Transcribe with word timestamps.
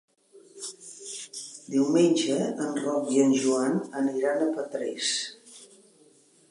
Diumenge 1.75 2.39
en 2.65 2.81
Roc 2.87 3.13
i 3.17 3.23
en 3.27 3.37
Joan 3.45 3.79
aniran 4.03 4.45
a 4.49 4.53
Petrés. 4.59 5.13